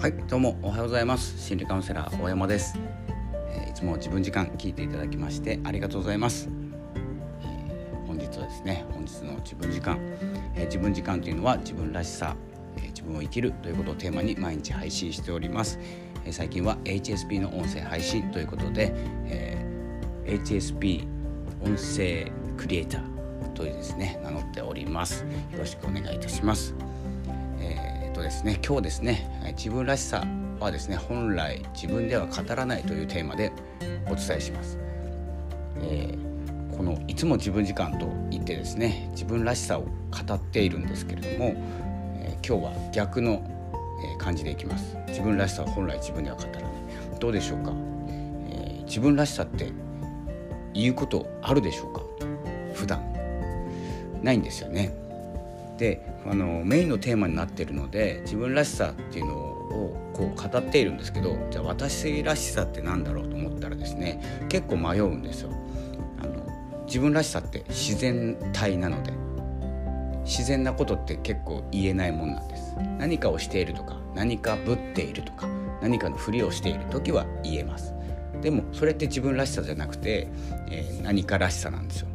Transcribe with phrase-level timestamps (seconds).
[0.00, 1.38] はいどうもおはようございます。
[1.46, 2.78] 心理カウンセラー大山です、
[3.50, 6.48] えー、いつも自分時間聞いていただきましてありがとうございます、
[7.42, 9.98] えー、本日はですね本日の自分時間、
[10.56, 12.34] えー、自分時間というのは自分らしさ、
[12.78, 15.78] え自分を生きるということをテーマに毎日配信しております、
[16.24, 18.94] え最近は HSP の音声配信ということで、
[19.26, 19.58] え
[20.24, 21.06] HSP
[21.60, 25.26] 音声クリエイターというですね名乗っております。
[25.52, 26.74] よろしくお願いいたします。
[28.20, 28.60] えー、っとですね。
[28.66, 30.26] 今日ですね自分らしさ
[30.58, 33.50] はですね本来自分では語らないというテーマで
[34.06, 34.78] お伝えします、
[35.82, 41.54] えー、このいつも自分時間と言ってですね自分らしさを語っているんですけれども、
[42.18, 43.42] えー、今日は逆の
[44.18, 44.96] 感じでいきます。
[45.08, 46.62] 自分らしさは本来自分では語らない。
[47.18, 47.72] どうでしょうか、
[48.48, 49.72] えー、自分らしさって
[50.72, 52.02] 言うことあるでしょうか？
[52.74, 53.02] 普段。
[54.22, 54.94] ないんですよね。
[55.80, 65.50] であのメインのテーマになっているので自分らしさっていうのをこう語っているんですけどじゃあ私らしさって何だろうと思ったらですね結構迷うんですよ。
[66.22, 69.12] あの自分らしさって自然体なので
[70.24, 72.76] 自然なことって結構言えないもんなんです。
[72.98, 75.48] 何かをしているとか何かぶっているとか
[75.80, 77.94] 何かのふりをしている時は言えます。
[78.42, 80.28] でもそれって自分らしさじゃなくて、
[80.70, 82.08] えー、何からしさなんですよ。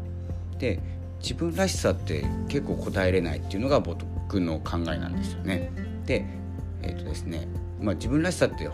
[0.59, 0.80] で
[1.25, 5.71] 自分らしさって結構答えれないっていうのが僕の考えなんですよね。
[6.05, 6.23] で
[6.83, 7.47] えっ、ー、とですね、
[7.81, 8.69] まあ、自分らしさって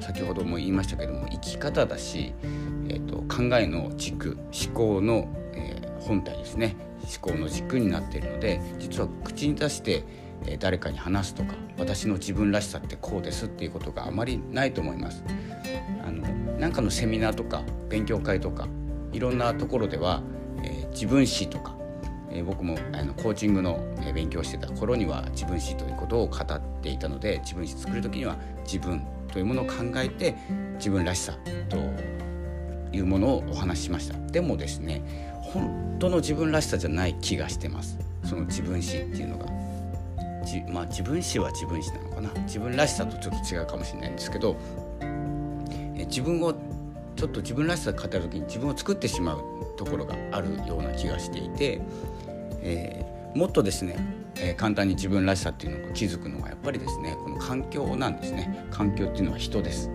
[0.00, 2.34] 先ほども言いましたけども生き方だし、
[2.88, 10.02] えーと、考えの軸思考の、えー、本体ですね思考の軸になっているので実は口に出して、
[10.58, 15.22] 誰かに話すとか私の自分らしさってこうですっていうことがあまりないと思います。
[16.04, 16.22] あの
[16.58, 18.66] なんかのセミナーとか勉強会とか
[19.12, 20.20] いろんなところでは、
[20.64, 21.76] えー、自分史とか
[22.34, 23.80] え僕もあのコーチングの
[24.14, 29.02] 勉強してた頃には自分史ということを語っていたので自分史作る時には自分
[29.32, 30.34] というものを考えて
[30.76, 31.36] 自分らしさ
[31.68, 31.76] と
[32.94, 34.18] いうものをお話ししました。
[34.30, 35.02] でもですね
[35.40, 37.98] 本当の自分らしさじゃない気がしてます。
[38.24, 39.46] その自分史っていうのが。
[40.44, 42.30] じまあ自分史は自分史なのかな。
[42.42, 44.56] 自分らしさとちょっと違うかもしれないんですけど
[45.00, 46.52] え自分を
[47.16, 49.42] ちょっと自分らしさ語る時に自分を作ってしまう
[49.76, 51.80] ところがあるような気がしていて
[52.62, 53.96] えー、もっとですね、
[54.36, 59.90] えー、簡単に自分らしさっていうのが気づくのはやっぱりですねこの環境なんですね環境っていうのは人です。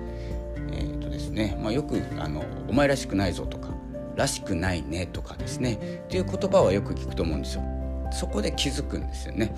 [0.71, 3.69] えーとですねまあ、よくあの「お前らしくないぞ」とか
[4.15, 7.63] 「らしくないね」とかですねっていう言葉はよく聞くと思うんですよ。
[8.11, 9.53] そこで気づくんですよね。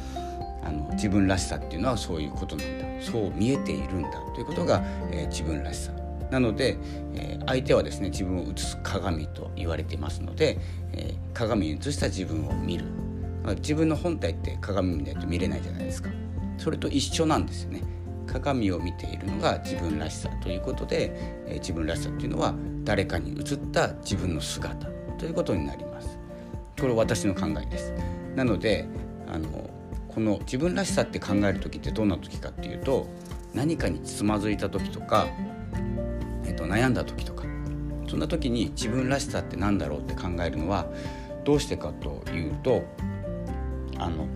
[0.63, 5.93] あの自分らしさっていうのはそういうことなんだそう見えているんだということが、えー、自分らしさ
[6.31, 6.77] なので、
[7.13, 10.59] えー、相手はですね自分を映す鏡と言われていますので、
[10.93, 12.85] えー、鏡に映した自分を見る、
[13.57, 16.09] 自分の本体って鏡見ないと見れないじゃないですか。
[16.57, 17.83] それと一緒なんですよね。
[18.27, 21.11] 鏡を見ているのが自分らしさということで、
[21.47, 22.53] えー、自分らしさっていうのは
[22.83, 24.87] 誰かに映った自分の姿
[25.17, 26.19] ということになります。
[26.79, 27.93] これ私の考えです。
[28.35, 28.85] なので
[29.27, 29.69] あの
[30.07, 33.07] この自分らしさって考える時ってどんな時かっていうと
[33.53, 35.27] 何かにつまずいた時とか
[36.59, 37.45] と悩んだ時とか
[38.07, 40.87] そんな時に自分らしさって何だろうって考えるのは
[41.45, 42.83] どうしてかというと
[43.97, 44.27] あの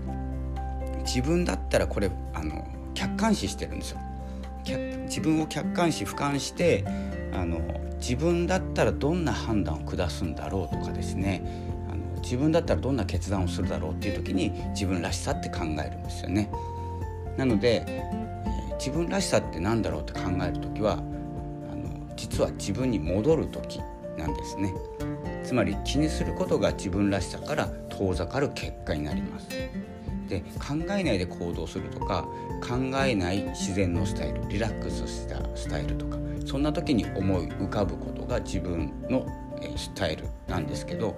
[1.04, 4.00] 自分だったらこれあの客観視してるんですよ。
[5.08, 6.86] 自分を客観視俯瞰して
[7.34, 7.60] あの
[7.98, 11.44] 自分だったらどんな判断を下すんだろうとかですね
[11.90, 16.50] あの自分だったらどんな決断をするだろうっていう時に自分らしさって考えるんですよね。
[17.36, 18.04] なので、え、
[18.78, 21.04] 自分らしさって何だろうって考える時は
[22.16, 23.80] 実は自分に戻る時
[24.18, 24.74] なんですね。
[25.44, 29.50] つまり気にすることが自分らしさから遠ざかる結果になります。
[30.28, 32.28] で考えないで行動するとか
[32.62, 32.76] 考
[33.06, 39.26] えない自然のスタイルリラックスしたスタイルとかそんな時に思い浮かぶことが自分の
[39.76, 41.16] スタイルなんですけど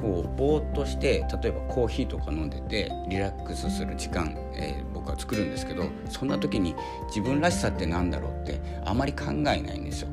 [0.00, 4.89] こうぼーっとして例えばコーヒーとか飲んでてリラックスする時間、えー、
[5.30, 6.74] 作るんですけどそんな時に
[7.06, 10.08] 自分らしさって何だろうってあまり考えないんですよ。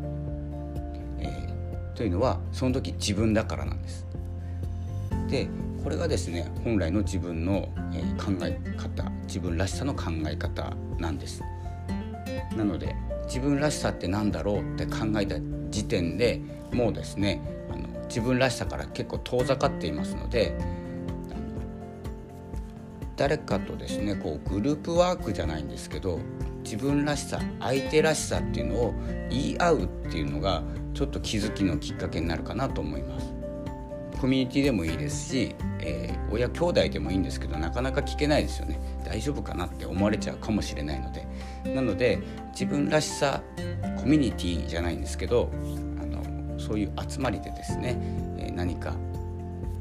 [1.18, 4.06] えー、というのはその時自分だからなんです。
[5.28, 5.50] で
[5.84, 11.42] これがですね本来の自分の、え、考え方自分らしさの考え方なんです。
[12.56, 15.38] なので自分らしさって何だろうって考えた
[15.72, 16.40] 時点で
[16.72, 17.42] もうですね
[18.08, 20.56] 自分らしさから結構遠ざかっていますので
[23.18, 26.20] 誰かとですねこうグループワークじゃないんですけど
[26.64, 28.94] 自分らしさ相手らしさっていうのを
[29.30, 33.38] 言い合うっていうのがちょっと気づきのきっかけになるかなと思います。
[34.20, 41.28] コミュニティでもいいですし、えー、親兄弟でもいいんですけどなかなか聞けないですよね大丈夫かなって思われちゃうかもしれないので
[41.72, 42.20] なので
[42.52, 43.44] 自分らしさ
[43.98, 45.52] コミュニティじゃないんですけど
[46.02, 47.96] あのそういう集まりでですね、
[48.40, 48.96] えー、何か、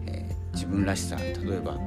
[0.06, 1.78] えー、自分らしさ例えば、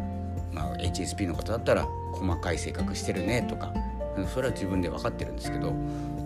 [0.51, 3.73] まあ、HSP の方だったら細かい性格してるねとか
[4.33, 5.73] それは自分で分かってるんですけど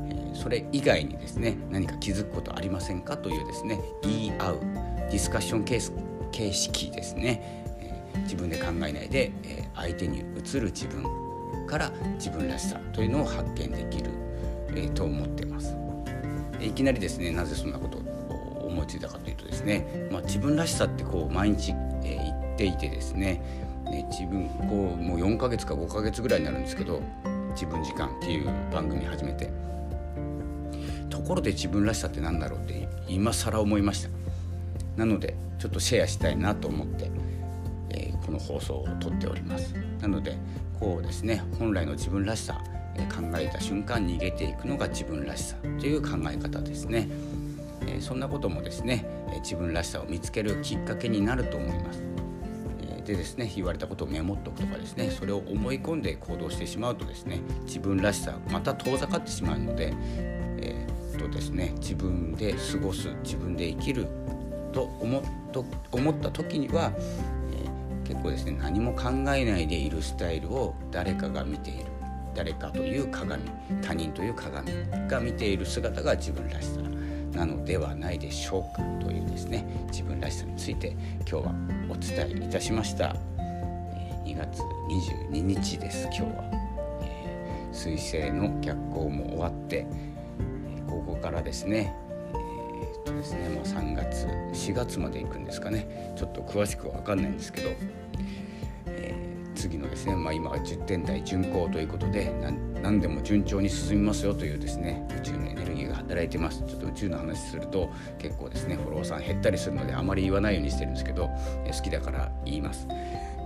[0.10, 4.60] えそれ以外にですね何か気づくことありませんかというですね言い合う
[5.10, 5.94] ディスカッションケース
[6.32, 11.04] 形式ですね、えー、自分で考えないで、えー、相手に移る自分
[11.68, 14.12] から自分らしさというのを発見できる、
[14.70, 15.76] えー、と思ってます。
[16.60, 21.72] いきなりですねなぜそんなことを思いついたかというとですね、まあ、自分らしさってこう毎日、
[22.04, 23.42] えー、言っていてですね
[23.92, 27.02] ね自分こうもう4ヶ月か5ヶ月ぐらいになるんですけど
[27.54, 29.52] 「自分時間」っていう番組始めて。
[31.10, 34.10] ところで自分らしさって何だろうって今更思いました。
[34.98, 37.12] なのでちょっとシェアしたいなと思って、
[37.92, 39.74] えー、この放送を撮っております。
[40.02, 40.36] なので
[40.80, 42.62] こうですね本来の自分らしさ、
[43.16, 47.08] 考えた瞬間逃げていくのが自分らしさという考え方ですね、
[48.00, 49.06] そんなこともですね、
[49.44, 52.04] 自分らしさを見つけるきっかけになると思います。
[53.04, 59.94] でですね言われたことをメモっておくとかですねそれを思い込んで行動してしまうとですね自分らしさまた遠ざかってしまうので、
[60.60, 64.08] えー、とですね自分で過ごす自分で生きる
[64.72, 65.22] と思
[65.52, 71.94] と思った時には、えー、結構ですね何も考えないでいるスタイルを誰かが見ている。
[72.36, 73.44] 誰かという鏡
[73.84, 74.72] 他人という鏡
[75.08, 76.80] が見ている姿が自分らしさ
[77.34, 80.96] なのではないでしょうかというですね自分らしさについて
[81.30, 81.56] 今日は
[81.90, 86.04] お伝えいたしました、え2月22日です。
[86.06, 86.50] 今日は、
[87.02, 89.88] えー、彗星の逆行も終わって
[90.88, 91.96] ここからですね
[93.04, 96.14] とですね、まあ、3月4月まで行くんですかね。
[96.18, 97.70] ちょっと詳しくは分かんないんですけど、
[98.88, 102.34] えー、次のですね、まあ、今は10点台巡航ということで
[102.82, 105.43] 何でも順調に進みますよというですね宇宙の
[106.14, 106.64] 働いてます。
[106.68, 107.90] ちょっと宇宙の話すると
[108.20, 111.30] 結構ですねフォロワーさん減ったりするのであまり言わないようにしてるんですけど、
[111.66, 112.88] え、好きだから言います。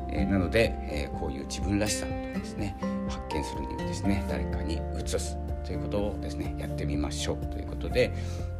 [0.09, 2.75] え、なので、え、こういう自分らしさとかですね
[3.09, 5.37] 発見するにはですね誰かに移す。
[5.65, 7.37] ということをですねやってみましょう。
[7.47, 8.11] ということで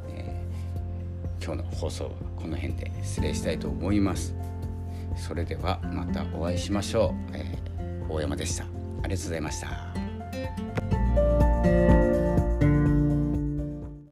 [0.10, 0.36] え、
[1.44, 4.36] 今日の放送はこの辺で失礼したいと思います。
[5.16, 8.64] それではまたお会いしましょう、えー、大山でした。
[8.64, 8.68] あ
[9.08, 10.07] りがとうございました。